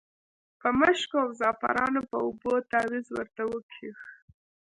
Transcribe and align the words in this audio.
په 0.59 0.67
مشکو 0.79 1.15
او 1.23 1.29
زعفرانو 1.39 2.01
په 2.09 2.17
اوبو 2.27 2.53
تاویز 2.71 3.07
ورته 3.11 3.41
وکیښ. 3.51 3.99